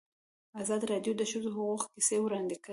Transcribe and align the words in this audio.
ازادي 0.61 0.85
راډیو 0.93 1.13
د 1.15 1.17
د 1.19 1.23
ښځو 1.31 1.49
حقونه 1.55 1.83
کیسې 1.93 2.17
وړاندې 2.21 2.55
کړي. 2.63 2.69